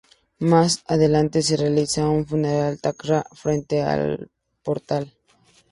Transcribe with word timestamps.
Más 0.39 0.83
adelante, 0.87 1.43
se 1.43 1.57
realiza 1.57 2.07
un 2.09 2.25
funeral 2.25 2.79
Tok'ra 2.81 3.23
frente 3.35 3.83
al 3.83 4.31
Portal. 4.63 5.13